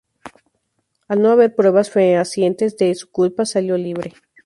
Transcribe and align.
Al 1.07 1.21
no 1.21 1.29
haber 1.29 1.53
pruebas 1.53 1.91
fehacientes 1.91 2.75
de 2.75 2.95
su 2.95 3.11
culpa, 3.11 3.45
salió 3.45 3.77
libre. 3.77 4.13